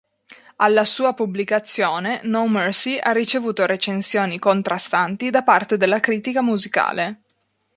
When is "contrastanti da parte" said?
4.39-5.77